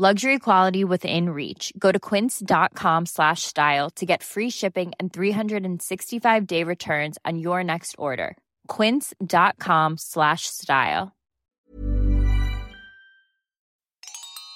Luxury 0.00 0.38
quality 0.38 0.82
within 0.82 1.28
reach. 1.28 1.74
Go 1.78 1.92
to 1.92 1.98
quince.com 1.98 3.04
slash 3.04 3.42
style 3.42 3.90
to 3.96 4.06
get 4.06 4.22
free 4.22 4.48
shipping 4.48 4.92
and 4.98 5.12
365-day 5.12 6.64
returns 6.64 7.18
on 7.26 7.38
your 7.38 7.62
next 7.62 7.96
order. 7.98 8.38
quince.com 8.66 9.98
slash 9.98 10.46
style. 10.46 11.12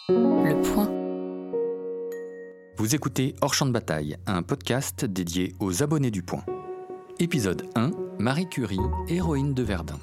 Le 0.09 0.63
point. 0.63 0.91
Vous 2.79 2.95
écoutez 2.95 3.35
Hors 3.43 3.53
Champ 3.53 3.67
de 3.67 3.73
Bataille, 3.73 4.17
un 4.27 4.43
podcast 4.43 5.05
dédié 5.05 5.53
aux 5.61 5.83
abonnés 5.83 6.11
du 6.11 6.23
Point. 6.23 6.47
Épisode 7.19 7.69
1 7.75 7.91
Marie 8.19 8.49
Curie, 8.49 8.81
héroïne 9.09 9.53
de 9.53 9.63
Verdun. 9.63 9.99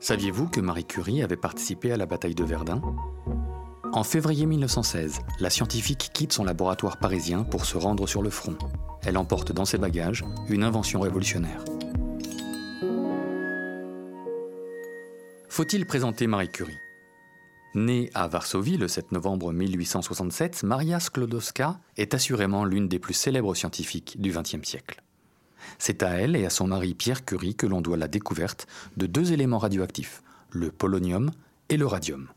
Saviez-vous 0.00 0.48
que 0.48 0.60
Marie 0.60 0.84
Curie 0.84 1.22
avait 1.22 1.38
participé 1.38 1.92
à 1.92 1.96
la 1.96 2.04
bataille 2.04 2.34
de 2.34 2.44
Verdun? 2.44 2.82
En 3.94 4.02
février 4.02 4.44
1916, 4.44 5.20
la 5.38 5.50
scientifique 5.50 6.10
quitte 6.12 6.32
son 6.32 6.42
laboratoire 6.42 6.96
parisien 6.96 7.44
pour 7.44 7.64
se 7.64 7.76
rendre 7.76 8.08
sur 8.08 8.22
le 8.22 8.30
front. 8.30 8.58
Elle 9.04 9.16
emporte 9.16 9.52
dans 9.52 9.64
ses 9.64 9.78
bagages 9.78 10.24
une 10.48 10.64
invention 10.64 10.98
révolutionnaire. 10.98 11.64
Faut-il 15.48 15.86
présenter 15.86 16.26
Marie 16.26 16.48
Curie? 16.48 16.76
Née 17.76 18.10
à 18.14 18.26
Varsovie 18.26 18.78
le 18.78 18.88
7 18.88 19.12
novembre 19.12 19.52
1867, 19.52 20.64
Maria 20.64 20.98
Sklodowska 20.98 21.78
est 21.96 22.14
assurément 22.14 22.64
l'une 22.64 22.88
des 22.88 22.98
plus 22.98 23.14
célèbres 23.14 23.54
scientifiques 23.54 24.20
du 24.20 24.32
XXe 24.32 24.68
siècle. 24.68 25.04
C'est 25.78 26.02
à 26.02 26.10
elle 26.16 26.34
et 26.34 26.44
à 26.44 26.50
son 26.50 26.66
mari 26.66 26.94
Pierre 26.94 27.24
Curie 27.24 27.54
que 27.54 27.68
l'on 27.68 27.80
doit 27.80 27.96
la 27.96 28.08
découverte 28.08 28.66
de 28.96 29.06
deux 29.06 29.32
éléments 29.32 29.58
radioactifs, 29.58 30.24
le 30.50 30.72
polonium 30.72 31.30
et 31.68 31.76
le 31.76 31.86
radium. 31.86 32.28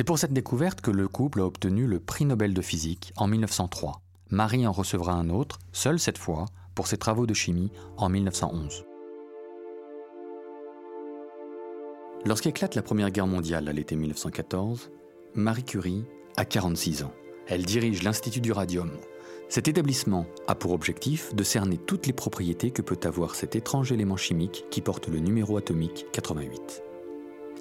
C'est 0.00 0.04
pour 0.04 0.18
cette 0.18 0.32
découverte 0.32 0.80
que 0.80 0.90
le 0.90 1.08
couple 1.08 1.42
a 1.42 1.44
obtenu 1.44 1.86
le 1.86 2.00
prix 2.00 2.24
Nobel 2.24 2.54
de 2.54 2.62
physique 2.62 3.12
en 3.16 3.26
1903. 3.26 4.00
Marie 4.30 4.66
en 4.66 4.72
recevra 4.72 5.12
un 5.12 5.28
autre, 5.28 5.58
seul 5.72 5.98
cette 5.98 6.16
fois, 6.16 6.46
pour 6.74 6.86
ses 6.86 6.96
travaux 6.96 7.26
de 7.26 7.34
chimie 7.34 7.70
en 7.98 8.08
1911. 8.08 8.86
Lorsqu'éclate 12.24 12.76
la 12.76 12.80
Première 12.80 13.10
Guerre 13.10 13.26
mondiale 13.26 13.68
à 13.68 13.74
l'été 13.74 13.94
1914, 13.94 14.90
Marie 15.34 15.64
Curie 15.64 16.06
a 16.38 16.46
46 16.46 17.02
ans. 17.02 17.12
Elle 17.46 17.66
dirige 17.66 18.02
l'Institut 18.02 18.40
du 18.40 18.52
Radium. 18.52 18.92
Cet 19.50 19.68
établissement 19.68 20.24
a 20.46 20.54
pour 20.54 20.72
objectif 20.72 21.34
de 21.34 21.42
cerner 21.42 21.76
toutes 21.76 22.06
les 22.06 22.14
propriétés 22.14 22.70
que 22.70 22.80
peut 22.80 23.00
avoir 23.04 23.34
cet 23.34 23.54
étrange 23.54 23.92
élément 23.92 24.16
chimique 24.16 24.64
qui 24.70 24.80
porte 24.80 25.08
le 25.08 25.18
numéro 25.18 25.58
atomique 25.58 26.06
88. 26.12 26.84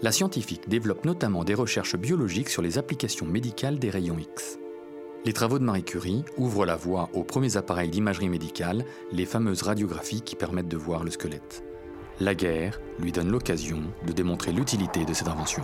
La 0.02 0.14
scientifique 0.14 0.69
développe 0.69 1.03
notamment 1.03 1.44
des 1.44 1.53
recherches 1.53 1.97
biologiques 1.97 2.47
sur 2.47 2.61
les 2.61 2.78
applications 2.78 3.25
médicales 3.25 3.80
des 3.80 3.89
rayons 3.89 4.17
X. 4.17 4.58
Les 5.25 5.33
travaux 5.33 5.59
de 5.59 5.66
Marie 5.66 5.83
Curie 5.83 6.23
ouvrent 6.38 6.66
la 6.66 6.78
voie 6.78 7.09
aux 7.14 7.25
premiers 7.25 7.58
appareils 7.58 7.89
d'imagerie 7.89 8.30
médicale, 8.30 8.86
les 9.11 9.25
fameuses 9.25 9.61
radiographies 9.61 10.22
qui 10.22 10.38
permettent 10.38 10.70
de 10.70 10.77
voir 10.77 11.03
le 11.03 11.11
squelette. 11.11 11.66
La 12.22 12.33
guerre 12.33 12.80
lui 12.97 13.11
donne 13.11 13.30
l'occasion 13.30 13.81
de 14.08 14.14
démontrer 14.14 14.53
l'utilité 14.53 15.03
de 15.03 15.11
cette 15.11 15.27
invention. 15.27 15.64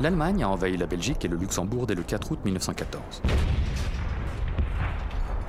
L'Allemagne 0.00 0.42
a 0.42 0.48
envahi 0.48 0.76
la 0.76 0.86
Belgique 0.86 1.24
et 1.24 1.28
le 1.28 1.36
Luxembourg 1.36 1.86
dès 1.86 1.94
le 1.94 2.02
4 2.02 2.32
août 2.32 2.40
1914. 2.44 3.22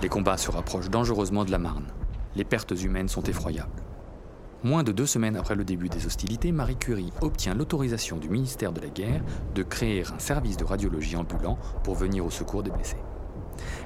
Les 0.03 0.09
combats 0.09 0.37
se 0.37 0.51
rapprochent 0.51 0.91
dangereusement 0.91 1.43
de 1.43 1.49
la 1.49 1.57
Marne. 1.57 1.87
Les 2.35 2.45
pertes 2.45 2.79
humaines 2.83 3.09
sont 3.09 3.23
effroyables. 3.23 3.86
Moins 4.63 4.83
de 4.83 4.91
deux 4.91 5.05
semaines 5.05 5.35
après 5.35 5.53
le 5.53 5.63
début 5.63 5.87
des 5.87 6.07
hostilités, 6.07 6.51
Marie 6.51 6.77
Curie 6.77 7.13
obtient 7.21 7.53
l'autorisation 7.53 8.17
du 8.17 8.27
ministère 8.27 8.73
de 8.73 8.81
la 8.81 8.89
Guerre 8.89 9.21
de 9.53 9.61
créer 9.61 10.03
un 10.11 10.17
service 10.17 10.57
de 10.57 10.65
radiologie 10.65 11.15
ambulant 11.15 11.59
pour 11.83 11.93
venir 11.93 12.25
au 12.25 12.31
secours 12.31 12.63
des 12.63 12.71
blessés. 12.71 12.97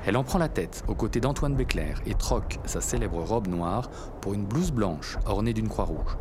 Elle 0.06 0.16
en 0.16 0.24
prend 0.24 0.40
la 0.40 0.48
tête 0.48 0.84
aux 0.88 0.96
côtés 0.96 1.20
d'Antoine 1.20 1.56
Béclair 1.56 2.02
et 2.06 2.14
troque 2.14 2.60
sa 2.66 2.80
célèbre 2.80 3.22
robe 3.22 3.48
noire 3.48 3.90
pour 4.22 4.34
une 4.34 4.46
blouse 4.46 4.72
blanche 4.72 5.18
ornée 5.26 5.54
d'une 5.54 5.68
croix 5.68 5.86
rouge. 5.86 6.18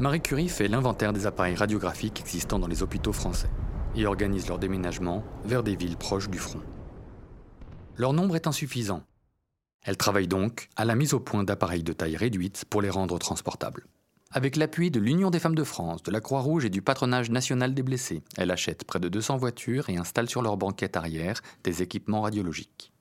Marie 0.00 0.20
Curie 0.20 0.48
fait 0.48 0.68
l'inventaire 0.68 1.12
des 1.12 1.26
appareils 1.26 1.54
radiographiques 1.54 2.20
existant 2.20 2.58
dans 2.58 2.66
les 2.66 2.82
hôpitaux 2.82 3.12
français 3.12 3.50
et 3.94 4.04
organise 4.04 4.48
leur 4.48 4.58
déménagement 4.58 5.22
vers 5.44 5.62
des 5.62 5.76
villes 5.76 5.96
proches 5.96 6.28
du 6.28 6.38
front. 6.38 6.60
Leur 7.96 8.12
nombre 8.12 8.34
est 8.34 8.48
insuffisant. 8.48 9.02
Elle 9.84 9.96
travaille 9.96 10.28
donc 10.28 10.68
à 10.76 10.84
la 10.84 10.94
mise 10.94 11.14
au 11.14 11.20
point 11.20 11.44
d'appareils 11.44 11.82
de 11.82 11.92
taille 11.92 12.16
réduite 12.16 12.64
pour 12.70 12.82
les 12.82 12.90
rendre 12.90 13.18
transportables. 13.18 13.86
Avec 14.30 14.56
l'appui 14.56 14.90
de 14.90 15.00
l'Union 15.00 15.30
des 15.30 15.38
femmes 15.38 15.54
de 15.54 15.64
France, 15.64 16.02
de 16.02 16.10
la 16.10 16.20
Croix-Rouge 16.20 16.64
et 16.64 16.70
du 16.70 16.80
Patronage 16.80 17.30
national 17.30 17.74
des 17.74 17.82
blessés, 17.82 18.22
elle 18.38 18.50
achète 18.50 18.84
près 18.84 19.00
de 19.00 19.08
200 19.08 19.36
voitures 19.36 19.90
et 19.90 19.98
installe 19.98 20.30
sur 20.30 20.40
leur 20.40 20.56
banquette 20.56 20.96
arrière 20.96 21.42
des 21.64 21.82
équipements 21.82 22.22
radiologiques. 22.22 22.92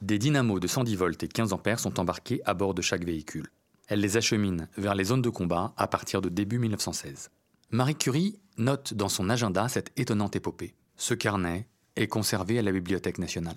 Des 0.00 0.18
dynamos 0.18 0.60
de 0.60 0.66
110 0.66 0.96
volts 0.96 1.22
et 1.22 1.28
15 1.28 1.52
ampères 1.52 1.80
sont 1.80 2.00
embarqués 2.00 2.40
à 2.46 2.54
bord 2.54 2.72
de 2.72 2.80
chaque 2.80 3.04
véhicule. 3.04 3.48
Elle 3.88 4.00
les 4.00 4.16
achemine 4.16 4.68
vers 4.78 4.94
les 4.94 5.04
zones 5.04 5.20
de 5.20 5.28
combat 5.28 5.74
à 5.76 5.86
partir 5.86 6.22
de 6.22 6.30
début 6.30 6.58
1916. 6.58 7.30
Marie 7.70 7.96
Curie 7.96 8.38
note 8.56 8.94
dans 8.94 9.10
son 9.10 9.28
agenda 9.28 9.68
cette 9.68 9.92
étonnante 9.98 10.36
épopée. 10.36 10.74
Ce 10.96 11.12
carnet 11.12 11.66
est 11.96 12.06
conservé 12.06 12.58
à 12.58 12.62
la 12.62 12.72
Bibliothèque 12.72 13.18
nationale. 13.18 13.56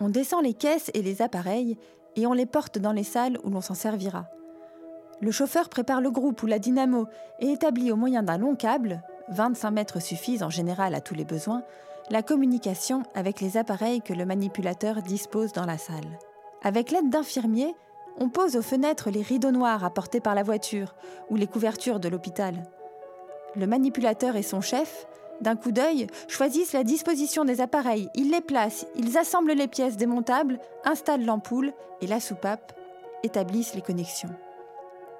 On 0.00 0.08
descend 0.08 0.42
les 0.42 0.54
caisses 0.54 0.90
et 0.94 1.02
les 1.02 1.20
appareils 1.20 1.76
et 2.16 2.26
on 2.26 2.32
les 2.32 2.46
porte 2.46 2.78
dans 2.78 2.92
les 2.92 3.04
salles 3.04 3.38
où 3.44 3.50
l'on 3.50 3.60
s'en 3.60 3.74
servira. 3.74 4.26
Le 5.20 5.30
chauffeur 5.30 5.68
prépare 5.68 6.00
le 6.00 6.10
groupe 6.10 6.42
ou 6.42 6.46
la 6.46 6.58
dynamo 6.58 7.06
et 7.38 7.50
établit 7.52 7.92
au 7.92 7.96
moyen 7.96 8.22
d'un 8.22 8.38
long 8.38 8.56
câble, 8.56 9.02
25 9.28 9.70
mètres 9.70 10.02
suffisent 10.02 10.42
en 10.42 10.50
général 10.50 10.94
à 10.94 11.00
tous 11.00 11.14
les 11.14 11.24
besoins, 11.24 11.62
la 12.10 12.22
communication 12.22 13.04
avec 13.14 13.40
les 13.40 13.56
appareils 13.56 14.02
que 14.02 14.12
le 14.12 14.26
manipulateur 14.26 15.02
dispose 15.02 15.52
dans 15.52 15.64
la 15.64 15.78
salle. 15.78 16.18
Avec 16.62 16.90
l'aide 16.90 17.10
d'infirmiers, 17.10 17.74
on 18.18 18.28
pose 18.28 18.56
aux 18.56 18.62
fenêtres 18.62 19.10
les 19.10 19.22
rideaux 19.22 19.52
noirs 19.52 19.84
apportés 19.84 20.20
par 20.20 20.34
la 20.34 20.42
voiture 20.42 20.94
ou 21.30 21.36
les 21.36 21.46
couvertures 21.46 22.00
de 22.00 22.08
l'hôpital. 22.08 22.64
Le 23.54 23.66
manipulateur 23.66 24.36
et 24.36 24.42
son 24.42 24.60
chef, 24.60 25.06
d'un 25.42 25.56
coup 25.56 25.72
d'œil, 25.72 26.06
choisissent 26.28 26.72
la 26.72 26.84
disposition 26.84 27.44
des 27.44 27.60
appareils, 27.60 28.08
ils 28.14 28.30
les 28.30 28.40
placent, 28.40 28.86
ils 28.96 29.18
assemblent 29.18 29.52
les 29.52 29.68
pièces 29.68 29.96
démontables, 29.96 30.58
installent 30.84 31.24
l'ampoule 31.24 31.72
et 32.00 32.06
la 32.06 32.20
soupape, 32.20 32.72
établissent 33.22 33.74
les 33.74 33.82
connexions. 33.82 34.34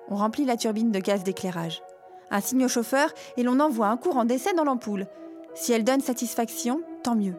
On 0.08 0.16
remplit 0.16 0.44
la 0.44 0.56
turbine 0.56 0.90
de 0.90 0.98
gaz 0.98 1.22
d'éclairage. 1.22 1.82
Un 2.30 2.40
signe 2.40 2.64
au 2.64 2.68
chauffeur 2.68 3.10
et 3.36 3.42
l'on 3.42 3.60
envoie 3.60 3.88
un 3.88 3.96
courant 3.96 4.24
d'essai 4.24 4.54
dans 4.54 4.64
l'ampoule. 4.64 5.06
Si 5.54 5.72
elle 5.72 5.84
donne 5.84 6.00
satisfaction, 6.00 6.80
tant 7.02 7.14
mieux. 7.14 7.36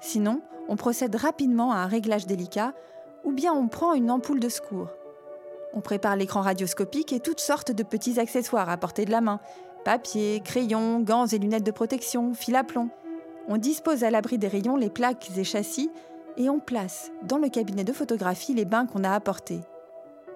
Sinon, 0.00 0.42
on 0.68 0.76
procède 0.76 1.14
rapidement 1.14 1.72
à 1.72 1.76
un 1.76 1.86
réglage 1.86 2.26
délicat 2.26 2.74
ou 3.24 3.32
bien 3.32 3.52
on 3.52 3.68
prend 3.68 3.94
une 3.94 4.10
ampoule 4.10 4.40
de 4.40 4.48
secours. 4.48 4.88
On 5.74 5.80
prépare 5.80 6.16
l'écran 6.16 6.40
radioscopique 6.40 7.12
et 7.12 7.20
toutes 7.20 7.40
sortes 7.40 7.72
de 7.72 7.82
petits 7.82 8.18
accessoires 8.20 8.68
à 8.68 8.76
portée 8.76 9.04
de 9.04 9.10
la 9.10 9.20
main 9.20 9.40
papier, 9.84 10.40
crayons, 10.44 11.00
gants 11.00 11.26
et 11.26 11.38
lunettes 11.38 11.64
de 11.64 11.70
protection, 11.70 12.34
fil 12.34 12.56
à 12.56 12.64
plomb. 12.64 12.90
On 13.48 13.56
dispose 13.56 14.04
à 14.04 14.10
l'abri 14.10 14.38
des 14.38 14.48
rayons 14.48 14.76
les 14.76 14.90
plaques 14.90 15.30
et 15.36 15.44
châssis 15.44 15.90
et 16.36 16.48
on 16.48 16.60
place 16.60 17.10
dans 17.22 17.38
le 17.38 17.48
cabinet 17.48 17.84
de 17.84 17.92
photographie 17.92 18.54
les 18.54 18.64
bains 18.64 18.86
qu'on 18.86 19.04
a 19.04 19.10
apportés. 19.10 19.60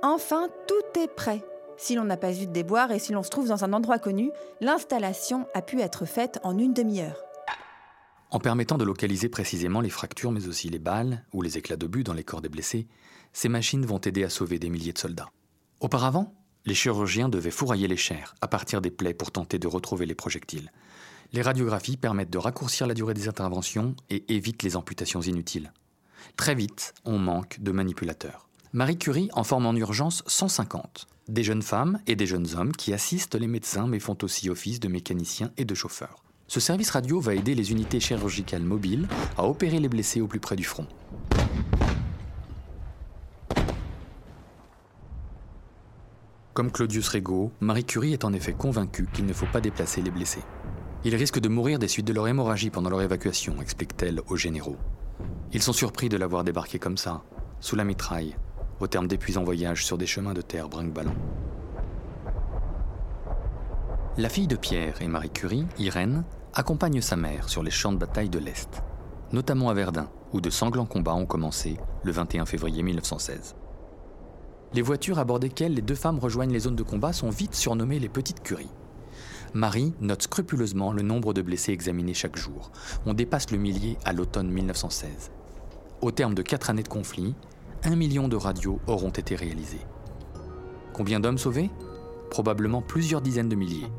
Enfin, 0.02 0.48
tout 0.66 1.00
est 1.00 1.14
prêt. 1.14 1.42
Si 1.76 1.94
l'on 1.94 2.04
n'a 2.04 2.16
pas 2.16 2.32
eu 2.32 2.46
de 2.46 2.52
déboire 2.52 2.90
et 2.90 2.98
si 2.98 3.12
l'on 3.12 3.22
se 3.22 3.30
trouve 3.30 3.48
dans 3.48 3.64
un 3.64 3.72
endroit 3.72 3.98
connu, 3.98 4.30
l'installation 4.60 5.46
a 5.54 5.62
pu 5.62 5.80
être 5.80 6.06
faite 6.06 6.38
en 6.42 6.58
une 6.58 6.72
demi-heure. 6.72 7.22
En 8.30 8.40
permettant 8.40 8.78
de 8.78 8.84
localiser 8.84 9.28
précisément 9.28 9.80
les 9.80 9.90
fractures 9.90 10.32
mais 10.32 10.48
aussi 10.48 10.70
les 10.70 10.78
balles 10.78 11.24
ou 11.32 11.42
les 11.42 11.58
éclats 11.58 11.76
d'obus 11.76 12.02
dans 12.02 12.14
les 12.14 12.24
corps 12.24 12.40
des 12.40 12.48
blessés, 12.48 12.88
ces 13.32 13.48
machines 13.48 13.84
vont 13.84 13.98
aider 13.98 14.24
à 14.24 14.30
sauver 14.30 14.58
des 14.58 14.70
milliers 14.70 14.92
de 14.92 14.98
soldats. 14.98 15.30
Auparavant, 15.80 16.34
les 16.64 16.74
chirurgiens 16.74 17.28
devaient 17.28 17.50
fourrailler 17.50 17.88
les 17.88 17.96
chairs 17.96 18.34
à 18.40 18.48
partir 18.48 18.80
des 18.80 18.90
plaies 18.90 19.14
pour 19.14 19.30
tenter 19.30 19.58
de 19.58 19.66
retrouver 19.66 20.06
les 20.06 20.14
projectiles. 20.14 20.70
Les 21.32 21.42
radiographies 21.42 21.96
permettent 21.96 22.30
de 22.30 22.38
raccourcir 22.38 22.86
la 22.86 22.94
durée 22.94 23.14
des 23.14 23.28
interventions 23.28 23.96
et 24.10 24.34
évitent 24.34 24.62
les 24.62 24.76
amputations 24.76 25.22
inutiles. 25.22 25.72
Très 26.36 26.54
vite, 26.54 26.94
on 27.04 27.18
manque 27.18 27.58
de 27.60 27.72
manipulateurs. 27.72 28.48
Marie 28.72 28.98
Curie 28.98 29.28
en 29.32 29.44
forme 29.44 29.66
en 29.66 29.74
urgence 29.74 30.22
150, 30.26 31.06
des 31.28 31.42
jeunes 31.42 31.62
femmes 31.62 32.00
et 32.06 32.16
des 32.16 32.26
jeunes 32.26 32.54
hommes 32.56 32.72
qui 32.72 32.92
assistent 32.92 33.34
les 33.34 33.46
médecins 33.46 33.86
mais 33.86 34.00
font 34.00 34.16
aussi 34.22 34.48
office 34.48 34.80
de 34.80 34.88
mécaniciens 34.88 35.50
et 35.56 35.64
de 35.64 35.74
chauffeurs. 35.74 36.22
Ce 36.48 36.60
service 36.60 36.90
radio 36.90 37.20
va 37.20 37.34
aider 37.34 37.54
les 37.54 37.70
unités 37.70 38.00
chirurgicales 38.00 38.62
mobiles 38.62 39.08
à 39.36 39.46
opérer 39.46 39.80
les 39.80 39.88
blessés 39.88 40.20
au 40.20 40.26
plus 40.26 40.40
près 40.40 40.56
du 40.56 40.64
front. 40.64 40.86
Comme 46.54 46.70
Claudius 46.70 47.08
Rego, 47.08 47.50
Marie 47.60 47.84
Curie 47.84 48.12
est 48.12 48.26
en 48.26 48.32
effet 48.34 48.52
convaincue 48.52 49.08
qu'il 49.10 49.24
ne 49.24 49.32
faut 49.32 49.46
pas 49.46 49.62
déplacer 49.62 50.02
les 50.02 50.10
blessés. 50.10 50.42
Ils 51.02 51.16
risquent 51.16 51.40
de 51.40 51.48
mourir 51.48 51.78
des 51.78 51.88
suites 51.88 52.06
de 52.06 52.12
leur 52.12 52.28
hémorragie 52.28 52.68
pendant 52.68 52.90
leur 52.90 53.00
évacuation, 53.00 53.54
explique-t-elle 53.62 54.20
aux 54.28 54.36
généraux. 54.36 54.76
Ils 55.54 55.62
sont 55.62 55.72
surpris 55.72 56.10
de 56.10 56.18
l'avoir 56.18 56.44
débarqué 56.44 56.78
comme 56.78 56.98
ça, 56.98 57.22
sous 57.60 57.74
la 57.74 57.84
mitraille, 57.84 58.36
au 58.80 58.86
terme 58.86 59.08
d'épuisants 59.08 59.44
voyages 59.44 59.86
sur 59.86 59.96
des 59.96 60.06
chemins 60.06 60.34
de 60.34 60.42
terre 60.42 60.68
brinque-ballon. 60.68 61.14
La 64.18 64.28
fille 64.28 64.46
de 64.46 64.56
Pierre 64.56 65.00
et 65.00 65.08
Marie 65.08 65.30
Curie, 65.30 65.66
Irène, 65.78 66.22
accompagne 66.52 67.00
sa 67.00 67.16
mère 67.16 67.48
sur 67.48 67.62
les 67.62 67.70
champs 67.70 67.92
de 67.92 67.98
bataille 67.98 68.28
de 68.28 68.38
l'Est, 68.38 68.82
notamment 69.32 69.70
à 69.70 69.74
Verdun, 69.74 70.10
où 70.34 70.42
de 70.42 70.50
sanglants 70.50 70.84
combats 70.84 71.14
ont 71.14 71.24
commencé 71.24 71.78
le 72.02 72.12
21 72.12 72.44
février 72.44 72.82
1916. 72.82 73.56
Les 74.74 74.80
voitures 74.80 75.18
à 75.18 75.24
bord 75.24 75.38
desquelles 75.38 75.74
les 75.74 75.82
deux 75.82 75.94
femmes 75.94 76.18
rejoignent 76.18 76.52
les 76.52 76.60
zones 76.60 76.76
de 76.76 76.82
combat 76.82 77.12
sont 77.12 77.28
vite 77.28 77.54
surnommées 77.54 77.98
les 77.98 78.08
petites 78.08 78.42
curies. 78.42 78.70
Marie 79.52 79.92
note 80.00 80.22
scrupuleusement 80.22 80.94
le 80.94 81.02
nombre 81.02 81.34
de 81.34 81.42
blessés 81.42 81.72
examinés 81.72 82.14
chaque 82.14 82.36
jour. 82.38 82.72
On 83.04 83.12
dépasse 83.12 83.50
le 83.50 83.58
millier 83.58 83.98
à 84.06 84.14
l'automne 84.14 84.48
1916. 84.48 85.30
Au 86.00 86.10
terme 86.10 86.34
de 86.34 86.40
quatre 86.40 86.70
années 86.70 86.82
de 86.82 86.88
conflit, 86.88 87.34
un 87.84 87.96
million 87.96 88.28
de 88.28 88.36
radios 88.36 88.80
auront 88.86 89.10
été 89.10 89.36
réalisées. 89.36 89.84
Combien 90.94 91.20
d'hommes 91.20 91.38
sauvés? 91.38 91.70
Probablement 92.30 92.80
plusieurs 92.80 93.20
dizaines 93.20 93.50
de 93.50 93.56
milliers. 93.56 93.92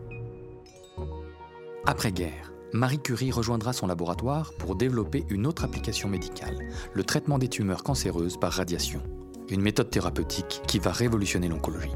Après-guerre, 1.86 2.52
Marie 2.72 3.00
Curie 3.00 3.32
rejoindra 3.32 3.74
son 3.74 3.86
laboratoire 3.86 4.54
pour 4.58 4.76
développer 4.76 5.24
une 5.30 5.46
autre 5.46 5.66
application 5.66 6.10
médicale, 6.10 6.58
le 6.94 7.04
traitement 7.04 7.38
des 7.38 7.50
tumeurs 7.50 7.84
cancéreuses 7.84 8.38
par 8.38 8.54
radiation 8.54 9.04
une 9.54 9.62
méthode 9.62 9.90
thérapeutique 9.90 10.62
qui 10.68 10.80
va 10.80 10.92
révolutionner 10.92 11.48
l'oncologie. 11.48 11.92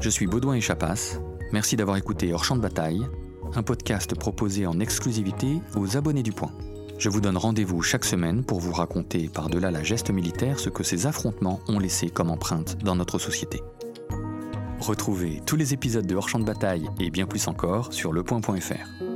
Je 0.00 0.10
suis 0.10 0.26
Baudouin 0.26 0.54
et. 0.54 1.20
Merci 1.52 1.76
d'avoir 1.76 1.96
écouté 1.96 2.32
Hors 2.32 2.44
Champ 2.44 2.56
de 2.56 2.60
Bataille, 2.60 3.06
un 3.54 3.62
podcast 3.62 4.14
proposé 4.14 4.66
en 4.66 4.80
exclusivité 4.80 5.60
aux 5.76 5.96
abonnés 5.96 6.22
du 6.22 6.32
Point. 6.32 6.52
Je 6.98 7.08
vous 7.08 7.20
donne 7.20 7.36
rendez-vous 7.36 7.82
chaque 7.82 8.04
semaine 8.04 8.42
pour 8.44 8.58
vous 8.60 8.72
raconter 8.72 9.28
par-delà 9.28 9.70
la 9.70 9.82
geste 9.82 10.10
militaire 10.10 10.58
ce 10.58 10.70
que 10.70 10.82
ces 10.82 11.06
affrontements 11.06 11.60
ont 11.68 11.78
laissé 11.78 12.08
comme 12.08 12.30
empreinte 12.30 12.78
dans 12.82 12.96
notre 12.96 13.18
société. 13.18 13.60
Retrouvez 14.80 15.42
tous 15.44 15.56
les 15.56 15.74
épisodes 15.74 16.06
de 16.06 16.14
Hors 16.14 16.28
Champ 16.28 16.38
de 16.38 16.44
Bataille 16.44 16.88
et 17.00 17.10
bien 17.10 17.26
plus 17.26 17.48
encore 17.48 17.92
sur 17.92 18.12
lepoint.fr. 18.12 19.15